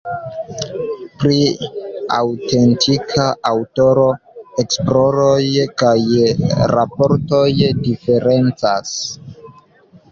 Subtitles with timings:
[1.23, 1.35] Pri
[2.19, 4.07] aŭtentika aŭtoro
[4.65, 5.37] esploroj
[5.83, 5.95] kaj
[6.75, 7.47] raportoj
[7.87, 8.99] diferencas.